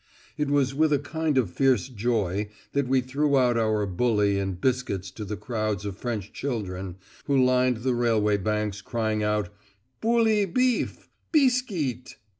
[0.35, 4.59] It was with a kind of fierce joy that we threw out our bully and
[4.59, 9.49] biscuits to the crowds of French children who lined the railway banks crying out,
[10.01, 12.15] "Bullee beef," "Biskeet."